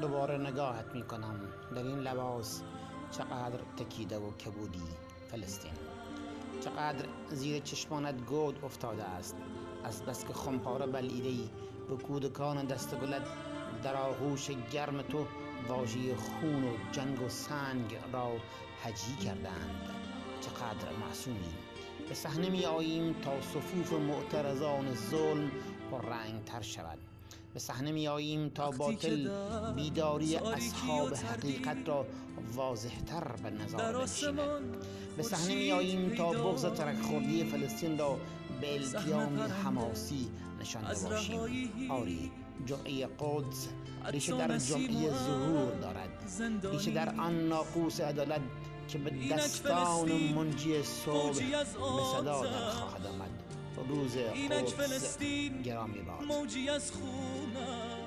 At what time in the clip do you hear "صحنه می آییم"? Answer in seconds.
22.14-23.12, 27.60-28.48, 35.22-36.14